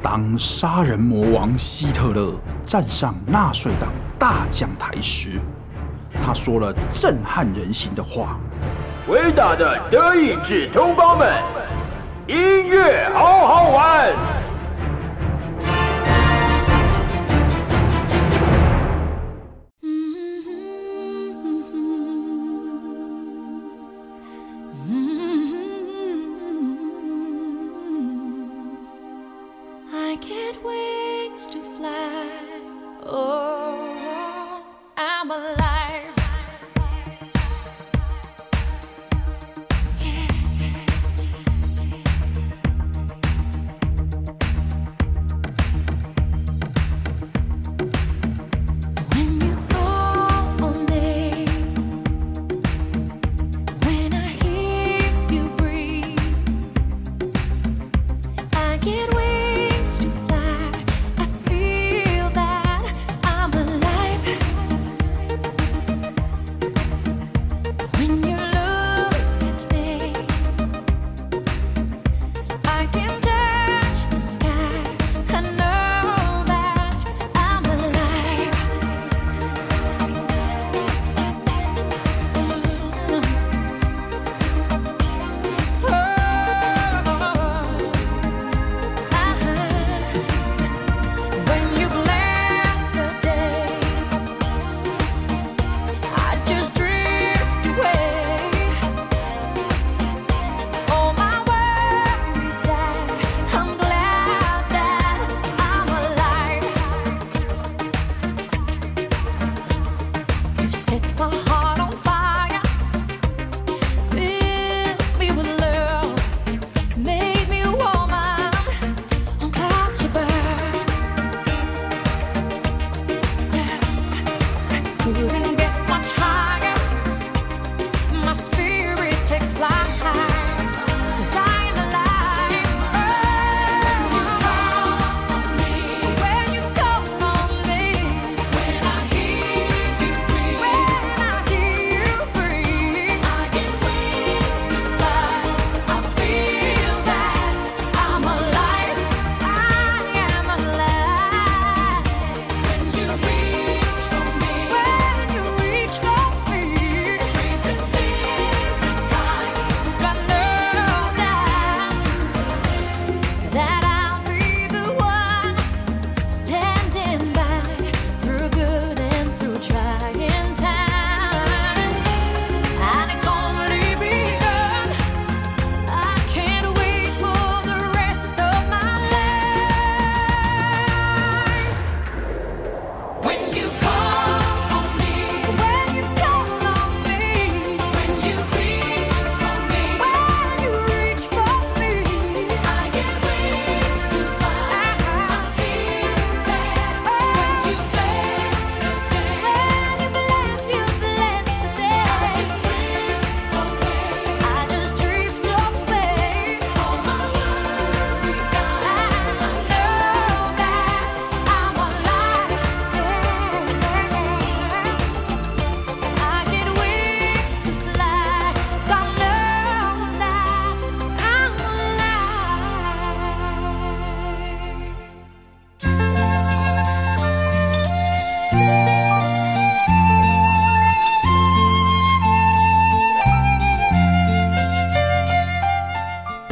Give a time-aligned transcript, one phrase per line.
[0.00, 2.32] 当杀人魔王希特勒
[2.64, 5.40] 站上纳粹党大讲台时，
[6.24, 8.38] 他说了震撼人心的话
[9.10, 11.28] ：“伟大的德意志同胞们，
[12.28, 14.12] 音乐好好玩。”.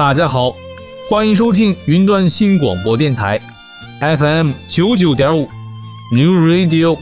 [0.07, 0.55] 大家好，
[1.11, 3.41] 欢迎收听云端新广播电台
[3.99, 5.49] ，FM 九九点五
[6.13, 6.97] ，New Radio。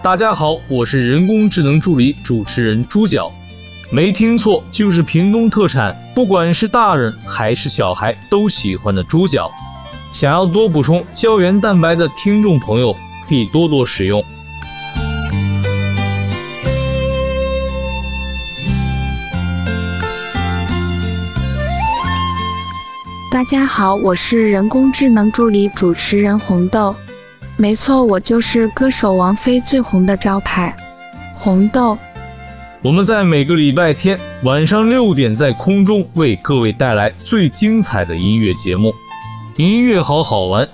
[0.00, 3.32] 大家好，我是人工智能助理主持人猪角。
[3.92, 9.50] 没听错，就是屏东特产，不管是大人还是小孩都喜欢的猪脚。
[10.12, 12.94] 想要多补充胶原蛋白的听众朋友，
[13.28, 14.22] 可以多多使用。
[23.30, 26.94] 大家好，我是人工智能助理主持人红豆。
[27.56, 30.74] 没错，我就是歌手王菲最红的招牌，
[31.34, 31.96] 红豆。
[32.86, 38.94] 我们在每个礼拜天晚上六点在空中为各位带来最精彩的音乐节目，
[39.56, 40.68] 音乐好好玩。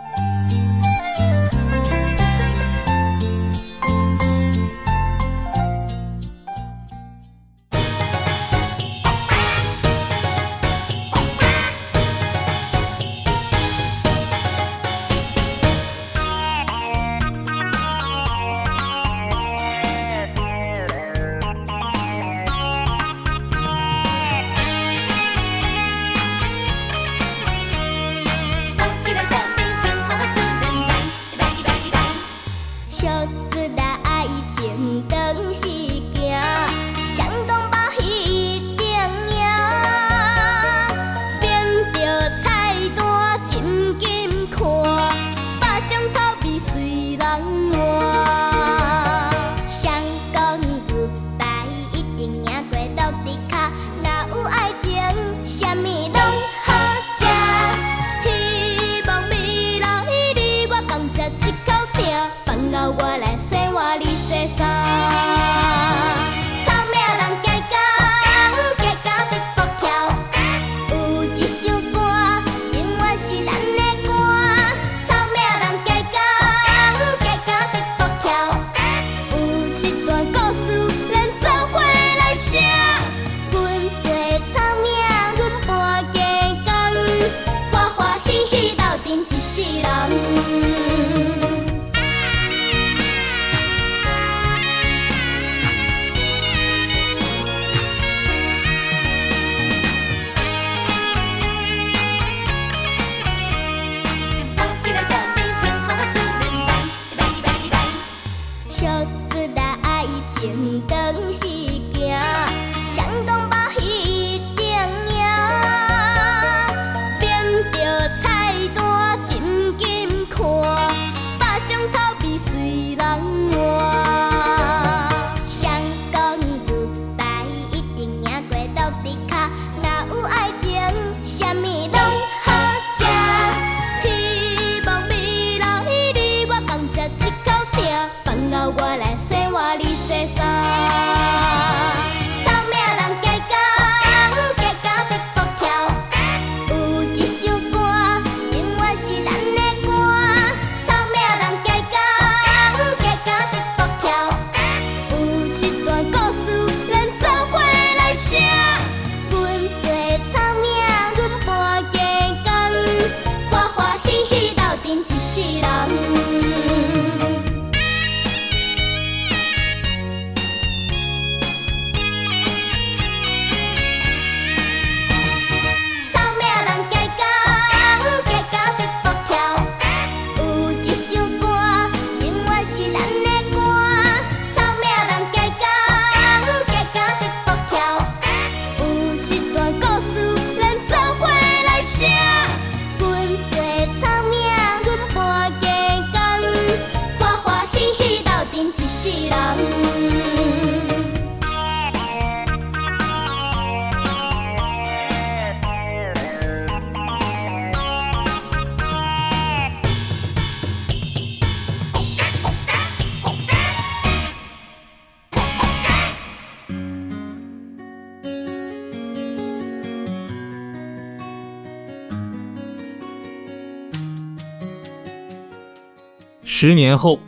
[226.64, 227.18] 十年后，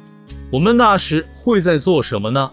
[0.49, 2.49] 我们那时会在做什么呢？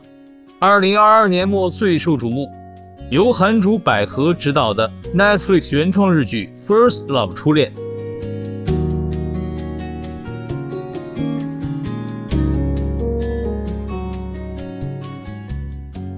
[0.58, 2.50] 二零二二年末最受瞩目，
[3.12, 7.72] 由韩竹百合执导的 Netflix 原创日剧《First Love》初恋。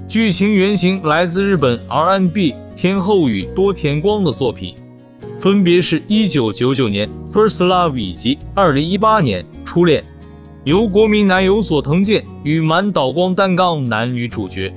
[0.08, 4.75] 剧情原型来自日本 R&B 天后与多田光的作品，
[5.38, 10.01] 分别是一九九九年《First Love》以及二零一八年《初恋》。
[10.65, 14.74] 由国民男友佐藤健与满岛光担纲男女主角。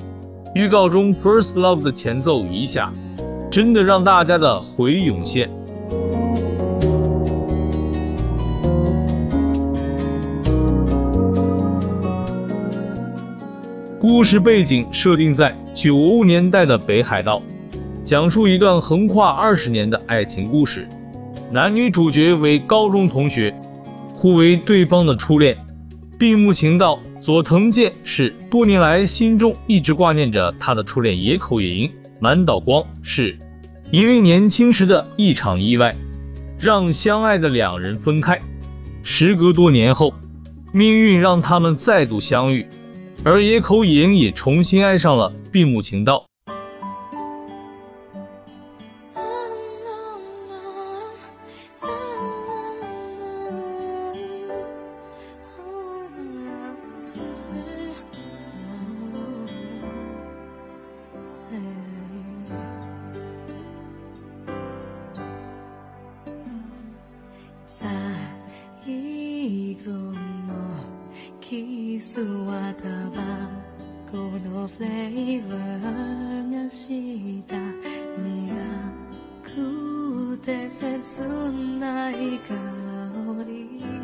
[0.53, 2.93] 预告中《First Love》的前奏一下，
[3.49, 5.49] 真的让大家的回忆涌现。
[14.01, 17.41] 故事背景设定在九五年代的北海道，
[18.03, 20.89] 讲述一段横跨二十年的爱情故事。
[21.53, 23.55] 男女主角为高中同学，
[24.13, 25.57] 互为对方的初恋。
[26.19, 33.39] 闭目晴道、佐藤健是多年来心中一直挂念着他的初恋野口也英，满岛光是
[33.91, 35.95] 因为年轻时的一场意外，
[36.59, 38.41] 让相爱的两人分开。
[39.03, 40.15] 时隔多年后，
[40.73, 42.67] 命运让他们再度相遇，
[43.23, 46.26] 而野口也英也重新爱上了闭目晴道。
[72.17, 72.73] キスは
[74.11, 77.57] このフレーバーがした
[78.17, 78.33] 苦
[79.43, 81.21] くて切
[81.79, 82.55] ない香
[83.47, 83.96] り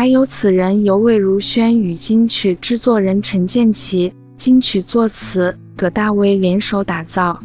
[0.00, 7.38] 还有此人由魏如萱与金曲制作人陈建奇、金曲作词葛大为联手打造。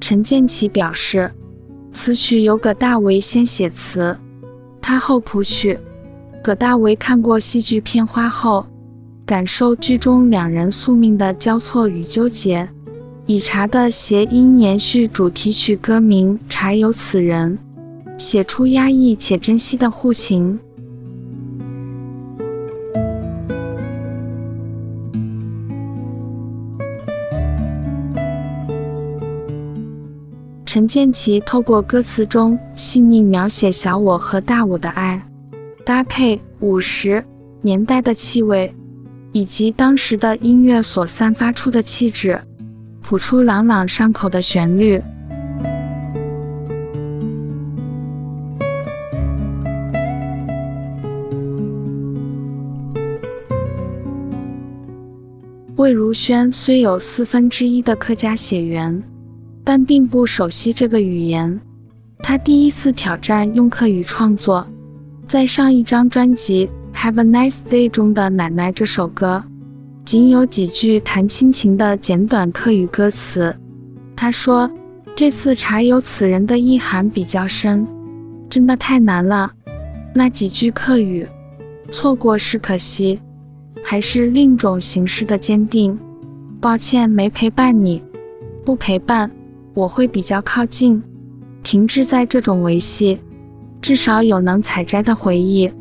[0.00, 1.30] 陈建奇表示，
[1.92, 4.18] 此曲由葛大为先写词，
[4.80, 5.78] 他后谱曲。
[6.42, 8.66] 葛大为看过戏剧片花后，
[9.32, 12.68] 感受剧中两人宿命的交错与纠结，
[13.24, 17.58] 以茶的谐音延续主题曲歌名“茶有此人”，
[18.20, 20.60] 写出压抑且珍惜的互情。
[30.66, 35.26] 陈建奇透过歌词中细腻描写小我和大我的爱，
[35.86, 37.24] 搭配五十
[37.62, 38.74] 年代的气味，
[39.32, 42.40] 以及当时的音乐所散发出的气质，
[43.02, 45.02] 谱出朗朗上口的旋律。
[55.76, 59.02] 魏如萱虽有四分之一的客家血缘。
[59.64, 61.60] 但并不熟悉这个语言。
[62.18, 64.66] 他第一次挑战用客语创作，
[65.26, 69.42] 在上一张专辑《Have a Nice Day》中的《奶奶》这首歌，
[70.04, 73.54] 仅有几句谈亲情的简短客语歌词。
[74.14, 74.70] 他说
[75.16, 77.86] ：“这次查有此人的意涵比较深，
[78.48, 79.52] 真的太难了。
[80.14, 81.26] 那几句客语，
[81.90, 83.20] 错过是可惜，
[83.82, 85.98] 还是另种形式的坚定。
[86.60, 88.02] 抱歉没陪伴你，
[88.64, 89.30] 不陪伴。”
[89.74, 91.02] 我会比较靠近，
[91.62, 93.18] 停滞在这种维系，
[93.80, 95.72] 至少有能采摘的回忆。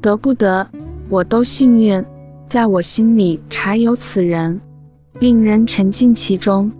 [0.00, 0.68] 得不得，
[1.08, 2.04] 我都幸运，
[2.48, 4.60] 在我心里茶有此人，
[5.18, 6.70] 令人沉浸其中。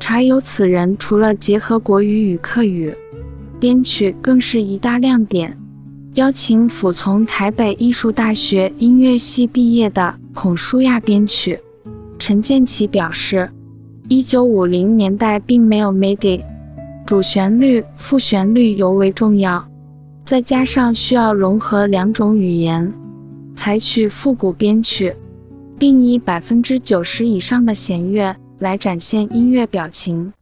[0.00, 2.92] 茶有此人，除了结合国语与客语。
[3.60, 5.59] 编曲更是一大亮点，
[6.14, 11.60] 邀请辅从台北艺术大学音乐系毕业的孔舒亚编曲。
[12.18, 13.48] 陈建骐表示，
[14.08, 16.42] 一九五零年代并没有 MIDI，
[17.06, 19.64] 主旋律、副旋律尤为重要，
[20.24, 22.92] 再加上需要融合两种语言，
[23.54, 25.14] 采取复古编曲，
[25.78, 30.32] 并以百分之九十以上的弦乐来展现音乐表情。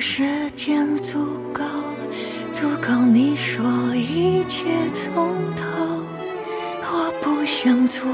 [0.00, 0.22] 时
[0.54, 1.18] 间足
[1.52, 1.64] 够，
[2.52, 5.64] 足够你说一切从头，
[6.82, 8.06] 我不想做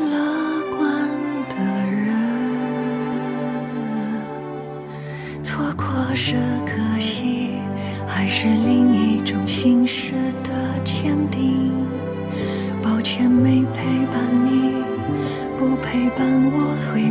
[0.00, 1.08] 乐观
[1.48, 1.56] 的
[1.90, 2.14] 人。
[5.42, 5.84] 错过。
[6.20, 6.34] 是
[6.66, 7.52] 可惜，
[8.06, 10.12] 还是另一种形式
[10.42, 10.50] 的
[10.84, 11.70] 坚定？
[12.82, 14.74] 抱歉没陪伴你，
[15.56, 17.08] 不陪伴我会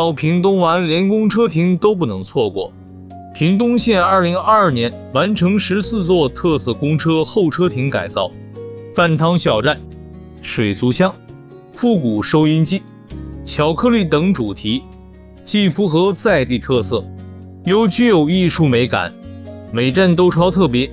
[0.00, 2.72] 到屏东玩，连公车亭都不能错过。
[3.34, 8.30] 屏东县2022年完成十四座特色公车候车亭改造，
[8.94, 9.78] 饭汤小站、
[10.40, 11.14] 水族箱、
[11.74, 12.82] 复古收音机、
[13.44, 14.84] 巧克力等主题，
[15.44, 17.04] 既符合在地特色，
[17.66, 19.12] 又具有艺术美感，
[19.70, 20.90] 每站都超特别。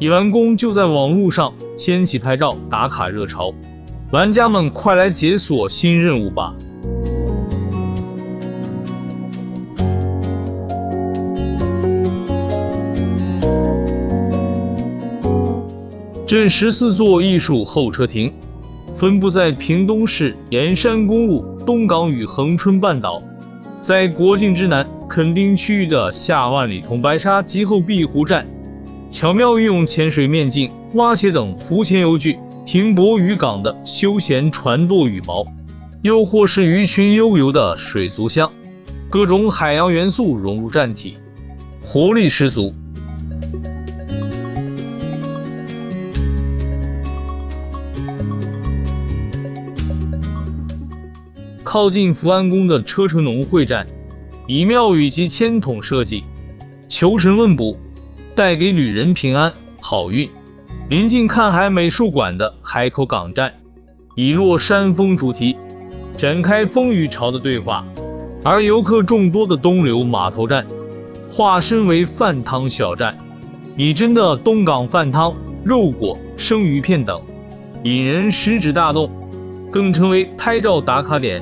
[0.00, 3.54] 一完工就在网络上掀起拍照打卡热潮，
[4.10, 6.52] 玩家们快来解锁新任务吧！
[16.30, 18.32] 镇十四座艺术候车亭
[18.94, 23.20] 分布在屏东市沿山公路东港与恒春半岛，
[23.80, 28.46] 在国境之南垦丁区域的下万里同白沙及后壁湖站，
[29.10, 35.44] 巧妙运用潜水面镜、蛙鞋等浮潜游具停泊渔港的休闲船舵羽毛，
[36.02, 38.48] 又或是鱼群悠游的水族箱，
[39.08, 41.16] 各种海洋元素融入站体，
[41.82, 42.72] 活力十足。
[51.72, 53.86] 靠近福安宫的车城农会站，
[54.48, 56.24] 以庙宇及签筒设计，
[56.88, 57.78] 求神问卜，
[58.34, 60.28] 带给旅人平安好运。
[60.88, 63.54] 临近看海美术馆的海口港站，
[64.16, 65.56] 以落山风主题，
[66.16, 67.86] 展开风雨潮的对话。
[68.42, 70.66] 而游客众多的东流码头站，
[71.30, 73.16] 化身为饭汤小站，
[73.76, 77.22] 以真的东港饭汤、肉果、生鱼片等，
[77.84, 79.08] 引人食指大动，
[79.70, 81.40] 更成为拍照打卡点。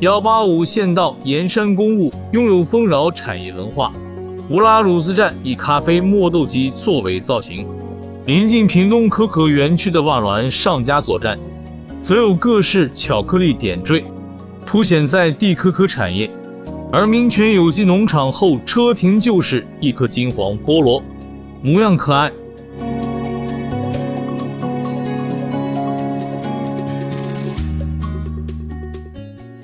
[0.00, 3.92] 幺八五县道沿山公路拥有丰饶产业文化。
[4.48, 7.66] 乌拉鲁斯站以咖啡磨豆机作为造型，
[8.24, 11.38] 临近屏东可可园区的瓦峦上加佐站，
[12.00, 14.02] 则有各式巧克力点缀，
[14.64, 16.30] 凸显在地可可产业。
[16.90, 21.02] 而民权有机农场后车亭就是一颗金黄菠萝，
[21.60, 22.32] 模样可爱。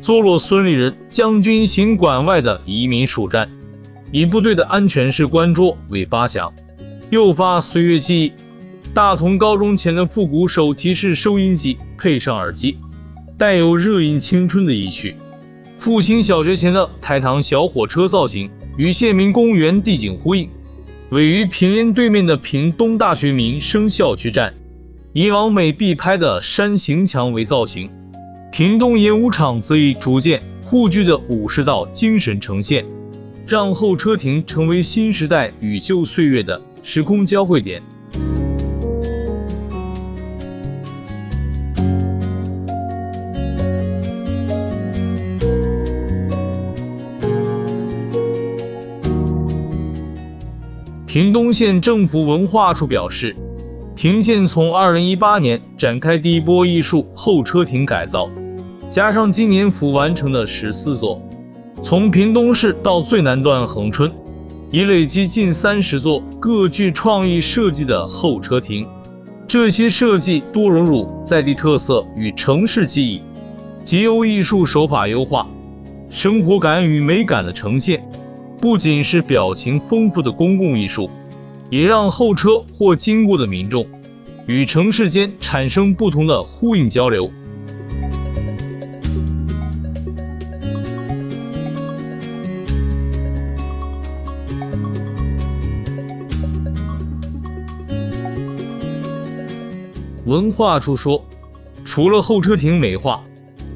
[0.06, 3.50] 坐落孙立人将军行馆外的移民署站，
[4.12, 6.52] 以部队的安全士官桌为发想，
[7.10, 8.32] 诱发岁月记忆。
[8.94, 12.78] 大同高中前的复古手提式收音机配上耳机，
[13.36, 15.16] 带有热映青春的意趣。
[15.76, 20.48] 复兴小学前的台糖小火车造型与县民公园地景呼应。
[21.10, 24.54] 位于屏烟对面的屏东大学民生校区站，
[25.12, 27.90] 以往美必拍的山形墙为造型。
[28.56, 32.82] 屏东演武场则以逐渐护具的武士道精神呈现
[33.46, 37.82] 让候车亭成为新时代与旧岁月的时空交汇点。
[51.04, 53.36] 屏东县政府文化处表示
[53.94, 58.30] 屏县从二零一八年展开第一波艺术候车亭改造。
[58.88, 61.20] 加上今年甫完成的十四座，
[61.82, 64.10] 从屏东市到最南端恒春，
[64.70, 68.86] 已累积近三十座各具创意设计的候车亭。
[69.48, 73.22] 这些设计多融入在地特色与城市记忆，
[73.84, 75.46] 结由艺术手法优化，
[76.08, 78.08] 生活感与美感的呈现，
[78.60, 81.10] 不仅是表情丰富的公共艺术，
[81.70, 83.84] 也让候车或经过的民众
[84.46, 87.28] 与城市间产生不同的呼应交流。
[100.26, 101.24] 文化处说，
[101.84, 103.22] 除了候车亭美化，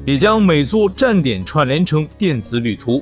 [0.05, 3.01] 也将每座站点串联成电子旅途，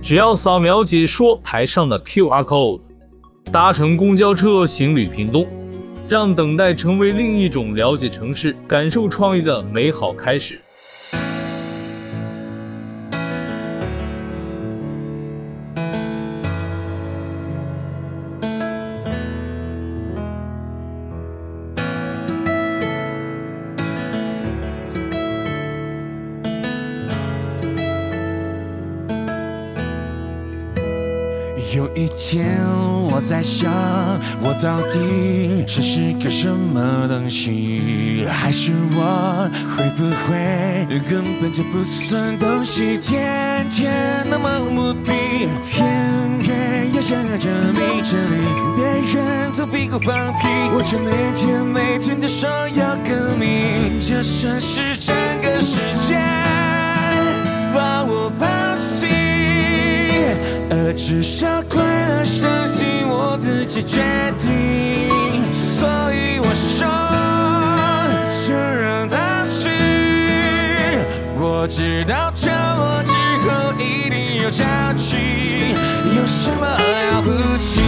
[0.00, 2.80] 只要扫描解说台上的 QR code，
[3.50, 5.44] 搭乘公交车行旅屏东，
[6.08, 10.60] 让等待成为另一种了解城市、感受创意的美好开始。
[31.74, 32.58] 有一天，
[33.10, 33.72] 我在想，
[34.42, 38.26] 我到底算是个什么东西？
[38.30, 42.98] 还是我会不会根本就不算东西？
[42.98, 43.90] 天天
[44.28, 45.12] 那么目的，
[45.70, 48.36] 偏偏要想要证明真理。
[48.76, 53.98] 别人都屁股放屁，我却每天每天都说要革命。
[53.98, 56.16] 就算是整个世界
[57.74, 58.65] 把我抛。
[60.68, 64.00] 而至少快乐，伤心我自己决
[64.38, 64.48] 定。
[65.52, 66.86] 所以我说，
[68.46, 69.70] 就让它去。
[71.38, 73.14] 我知道降落之
[73.46, 75.16] 后一定有交集，
[76.16, 77.80] 有什么了不起？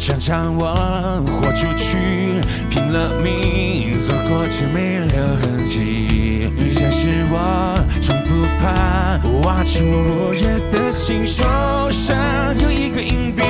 [0.00, 1.22] 常常我
[4.58, 11.44] 却没留痕迹，像是我从不怕挖出落叶的心，手
[11.92, 12.16] 上
[12.60, 13.44] 有一个硬币，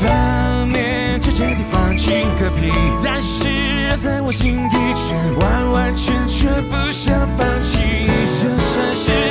[0.00, 2.72] 反面却彻底放进隔壁，
[3.04, 9.25] 但是在我心底却完完全全不想放弃，就算是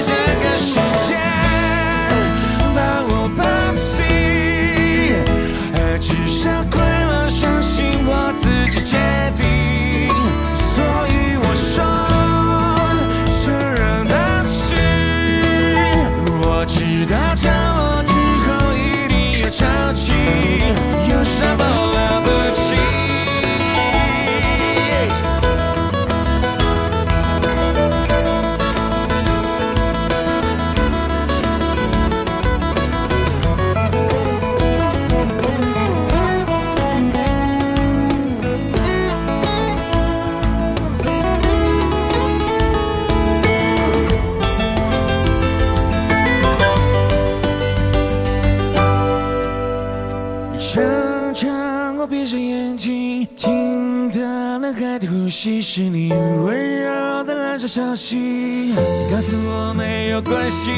[57.75, 58.73] 消息，
[59.11, 60.71] 告诉我没有关系。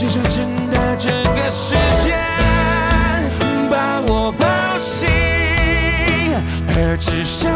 [0.00, 2.14] 就像真的整个世界
[3.68, 4.46] 把我抛
[4.78, 5.08] 弃，
[6.68, 7.50] 而至少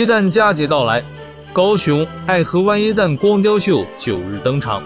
[0.00, 1.04] 一旦佳节到来，
[1.52, 4.82] 高雄爱河湾耶诞光雕秀九日登场，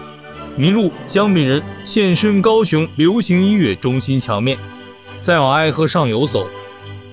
[0.57, 4.57] 麋鹿江饼人现身高雄流行音乐中心墙面。
[5.21, 6.45] 再往爱河上游走，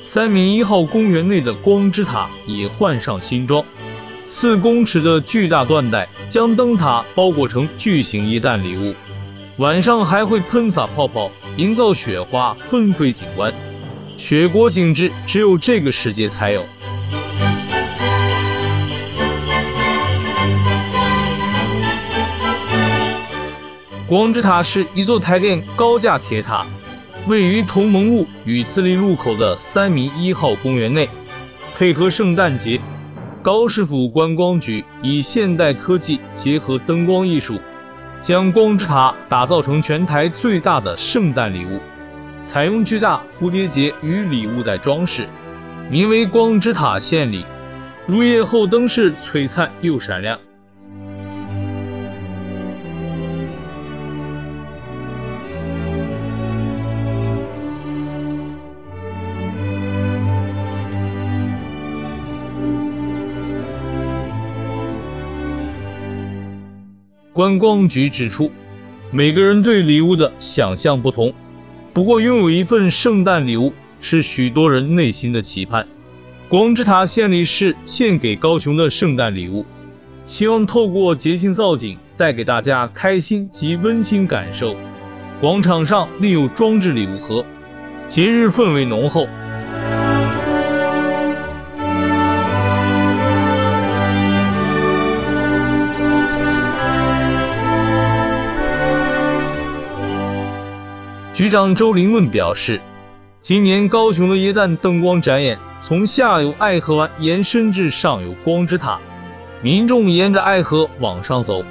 [0.03, 3.65] 三民一号公园内的光之塔已换上新装，
[4.27, 8.93] 四公尺的巨大缎带将灯塔包裹成巨型耶诞礼物，
[9.59, 13.55] 晚上还会喷洒泡泡，营造雪花纷飞景观。
[14.19, 16.65] 雪国景致只有这个世界才有。
[24.09, 26.67] 光之塔是一座台电高架铁塔。
[27.29, 31.09] 位于同盟路与自立路口的三民一号公园内，
[31.77, 32.81] 配合圣诞节，
[33.41, 37.61] 高师府观光局以现代科技结合灯光艺术，
[38.21, 41.79] 将光之塔打造成全台最大的圣诞礼物，
[42.43, 45.29] 采用巨大蝴蝶结与礼物袋装饰，
[45.89, 47.47] 名为“光之塔献礼”。
[48.05, 50.37] 入夜后灯饰璀璨又闪亮。
[67.33, 68.51] 观光局指出，
[69.11, 71.33] 每个人对礼物的想象不同，
[71.95, 75.87] 不过拥有一份圣诞礼物是许多人内心的期盼。
[76.47, 79.65] 光之塔献礼是献给高雄的圣诞礼物，
[80.27, 84.77] 希望透过节庆造景带给大家开心及温馨感受。
[85.41, 87.43] 广场上另有装置礼物盒，
[88.07, 89.27] 节日氛围浓厚。
[101.43, 102.81] 局长周林问表示，
[103.41, 108.97] 今年高雄的耶诞灯光展演从下游爱河湾延伸至上游光之塔，
[109.61, 111.65] 民众沿着爱河往上走，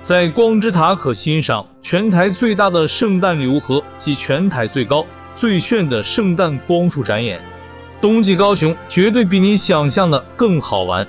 [0.00, 5.04] 在光之塔可欣赏全台最大的圣诞礼物盒及全台最高
[5.34, 7.38] 最炫的圣诞光束展演。
[8.00, 11.06] 冬季高雄绝对比你想象的更好玩。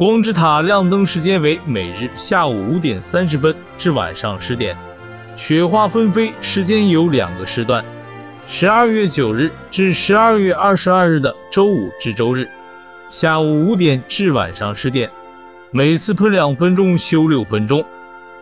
[0.00, 4.74] 光之塔亮灯时间为每日下午五点三十分至晚上十点，
[5.36, 7.84] 雪花纷飞时间有两个时段：
[8.48, 12.48] 十二月九日至十二月二十二日的周五至周日，
[13.10, 15.10] 下午五点至晚上十点，
[15.70, 17.84] 每次喷两分钟休六分钟。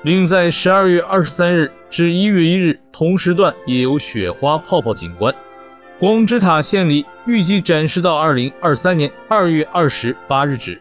[0.03, 5.35] 另在十二月二十三日至一月一日同时段也有雪花泡泡景观。
[5.99, 10.81] 光之塔献礼预计展示到二零二三年二月二十八日止。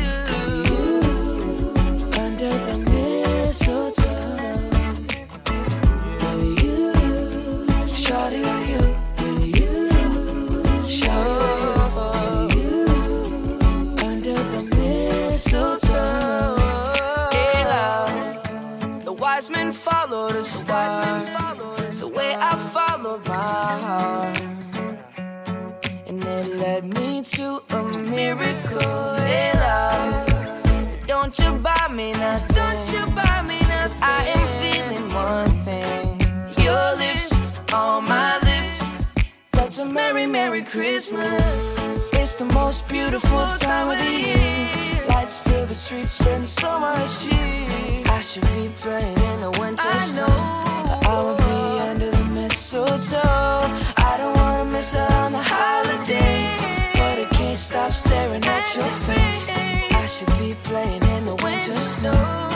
[26.07, 29.15] And it led me to a miracle.
[29.17, 30.27] Hey, love,
[31.07, 32.55] don't you buy me nothing.
[32.55, 34.01] Don't you buy me nothing.
[34.01, 36.19] I am feeling one thing.
[36.63, 37.31] Your lips
[37.73, 38.83] on my lips.
[39.51, 41.43] That's a merry, merry Christmas.
[42.13, 45.05] It's the most beautiful time of the year.
[45.09, 48.03] Lights fill the streets, spend so much cheer.
[48.07, 50.27] I should be playing in the winter I snow.
[50.27, 51.40] Know.
[54.95, 56.91] on a holiday.
[56.93, 59.49] But I can't stop staring at your face.
[59.91, 62.50] I should be playing in the winter snow.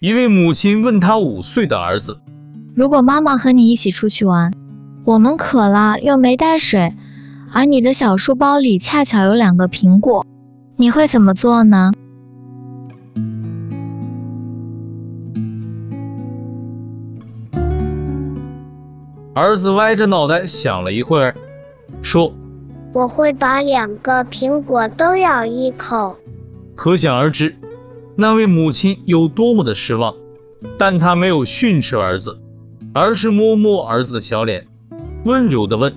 [0.00, 2.18] 一位母亲问她五岁的儿子
[2.74, 4.50] ：“如果妈妈和你一起出去玩，
[5.04, 6.94] 我们渴了又没带水，
[7.52, 10.24] 而你的小书包里恰巧有两个苹果，
[10.76, 11.92] 你会怎么做呢？”
[19.34, 21.34] 儿子歪着脑袋想了一会儿，
[22.00, 22.32] 说
[22.94, 26.16] ：“我会把两个苹果都咬一口。”
[26.74, 27.54] 可想而知，
[28.20, 30.14] 那位母亲有多么的失望。
[30.78, 32.38] 但她没有训斥儿子，
[32.92, 34.66] 而是摸摸儿子的小脸，
[35.24, 35.90] 温柔地问：“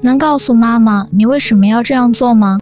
[0.00, 2.60] 能告诉妈妈你为什么要这样做吗？”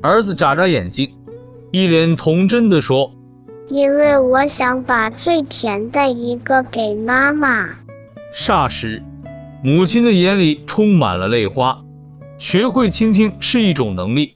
[0.00, 1.12] 儿子眨眨眼睛，
[1.70, 3.12] 一脸童真地说。
[3.68, 7.68] 因为我想把最甜的一个给妈妈。
[8.34, 9.02] 霎时，
[9.62, 11.82] 母亲的眼里充满了泪花。
[12.38, 14.35] 学会倾听是一种能力。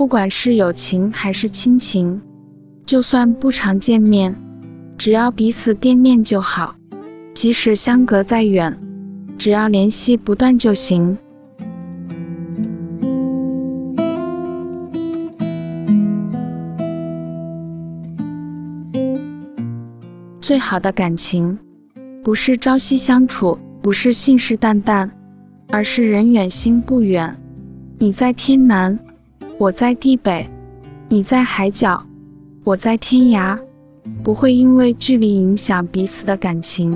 [0.00, 2.22] 不管是友情还是亲情，
[2.86, 4.34] 就算不常见面，
[4.96, 6.74] 只要彼此惦念就好。
[7.34, 8.74] 即使相隔再远，
[9.36, 11.18] 只要联系不断就行。
[20.40, 21.58] 最好的感情，
[22.24, 25.10] 不是朝夕相处，不是信誓旦旦，
[25.68, 27.36] 而是人远心不远。
[27.98, 28.98] 你在天南，
[29.60, 30.46] 我在地北；
[31.10, 32.02] 你在海角，
[32.64, 33.58] 我在天涯，
[34.24, 36.90] 不会因为距离影响彼此的感情。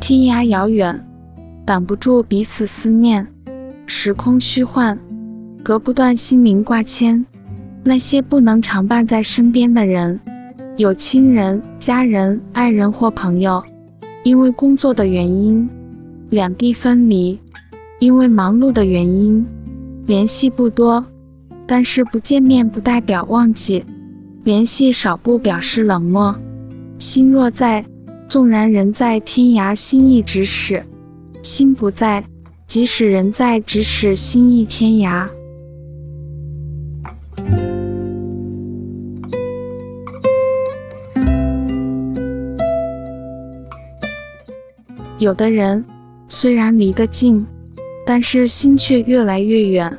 [0.00, 1.06] 天涯遥远，
[1.64, 3.24] 挡不住彼此思念；
[3.86, 4.98] 时空虚幻，
[5.62, 7.24] 隔不断心灵挂牵。
[7.84, 10.18] 那些不能常伴在身边的人，
[10.76, 13.62] 有亲人、家人、爱人或朋友，
[14.24, 15.68] 因为工作的原因，
[16.30, 17.38] 两地分离；
[17.98, 19.46] 因为忙碌的原因，
[20.06, 21.04] 联系不多。
[21.66, 23.84] 但是不见面不代表忘记，
[24.42, 26.34] 联系少不表示冷漠。
[26.98, 27.84] 心若在，
[28.26, 30.82] 纵然人在天涯，心亦咫尺；
[31.42, 32.24] 心不在，
[32.66, 35.28] 即使人在咫尺，心亦天涯。
[45.18, 45.84] 有的人
[46.28, 47.44] 虽然离得近，
[48.06, 49.92] 但是心却越来越远；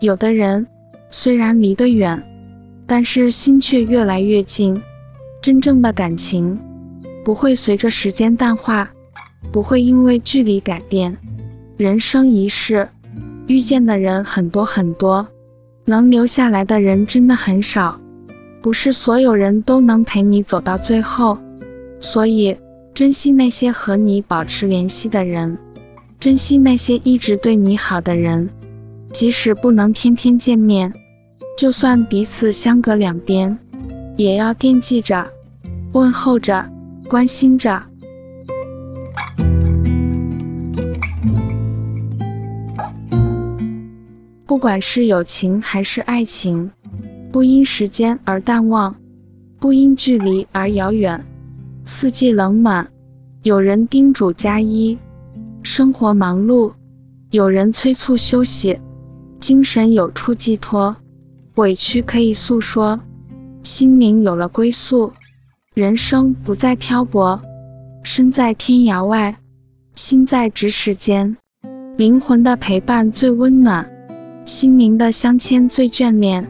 [0.00, 0.64] 有的人
[1.10, 2.22] 虽然离得远，
[2.86, 4.80] 但是心却越来越近。
[5.42, 6.58] 真正的感情。
[7.24, 8.90] 不会随着时间淡化，
[9.52, 11.16] 不会因为距离改变。
[11.76, 12.88] 人生一世，
[13.46, 15.26] 遇见的人很多很多，
[15.84, 18.00] 能留下来的人真的很少。
[18.60, 21.38] 不是所有人都能陪你走到最后，
[22.00, 22.56] 所以
[22.94, 25.56] 珍惜那些和你保持联系的人，
[26.20, 28.48] 珍惜那些一直对你好的人。
[29.12, 30.92] 即使不能天天见面，
[31.56, 33.58] 就算彼此相隔两边，
[34.16, 35.26] 也要惦记着，
[35.92, 36.68] 问候着。
[37.08, 37.82] 关心着，
[44.46, 46.70] 不管是友情还是爱情，
[47.30, 48.94] 不因时间而淡忘，
[49.58, 51.22] 不因距离而遥远。
[51.84, 52.88] 四季冷暖，
[53.42, 54.96] 有人叮嘱加衣；
[55.62, 56.72] 生活忙碌，
[57.30, 58.78] 有人催促休息。
[59.40, 60.94] 精神有处寄托，
[61.56, 63.00] 委屈可以诉说，
[63.64, 65.12] 心灵有了归宿。
[65.74, 67.40] 人生不再漂泊，
[68.04, 69.36] 身在天涯外，
[69.96, 71.36] 心在咫尺间。
[71.96, 73.90] 灵魂的陪伴最温暖，
[74.44, 76.48] 心灵的相牵最眷恋。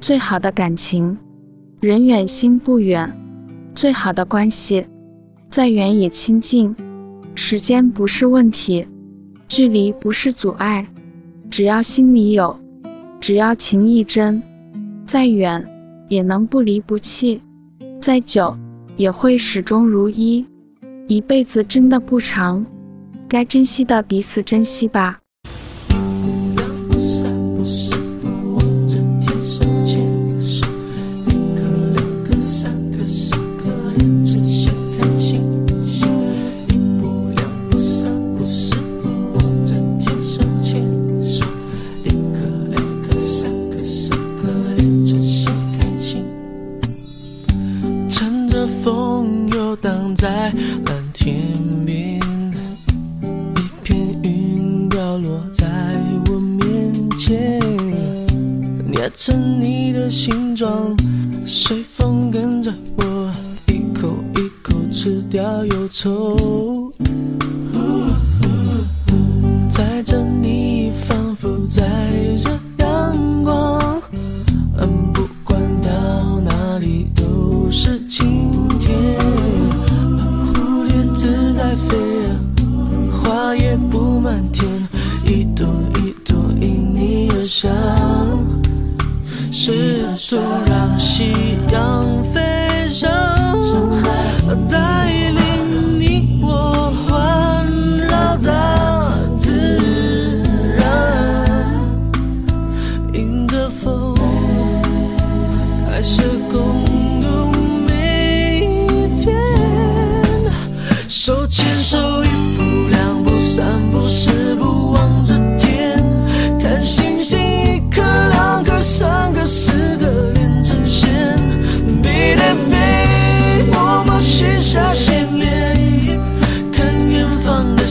[0.00, 1.18] 最好的感情，
[1.80, 3.10] 人远心不远；
[3.74, 4.86] 最好的关系，
[5.50, 6.74] 再远也亲近。
[7.34, 8.86] 时间不是问题，
[9.48, 10.86] 距离不是阻碍，
[11.50, 12.58] 只要心里有，
[13.20, 14.42] 只要情意真，
[15.06, 15.66] 再远
[16.08, 17.40] 也能不离不弃。
[18.00, 18.54] 再久
[18.96, 20.44] 也会始终如一，
[21.08, 22.66] 一辈子真的不长，
[23.26, 25.21] 该珍惜的彼此珍惜吧。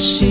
[0.02, 0.31] 方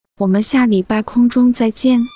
[0.21, 2.07] 我们下礼拜空中再见。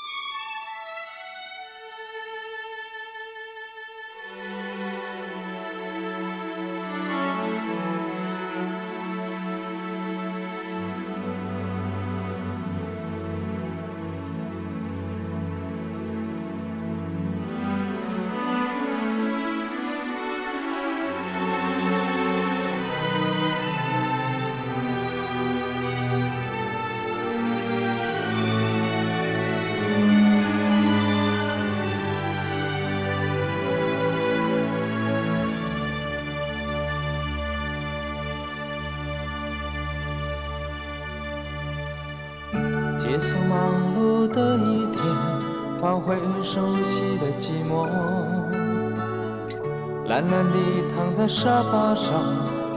[51.96, 52.22] 上，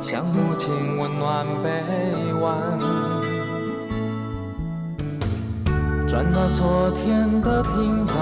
[0.01, 1.69] 像母亲温暖臂
[2.41, 2.79] 弯。
[6.07, 8.15] 转到昨天的频道，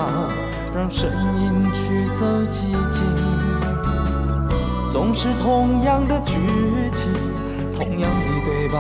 [0.74, 3.04] 让声音驱走寂静。
[4.90, 6.40] 总是同样的剧
[6.92, 7.12] 情，
[7.78, 8.78] 同样的对白。